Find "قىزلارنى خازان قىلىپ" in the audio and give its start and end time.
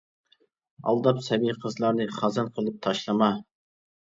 1.67-2.81